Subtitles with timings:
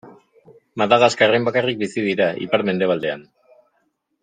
[0.81, 3.23] Madagaskarren bakarrik bizi dira, ipar-mendebaldean.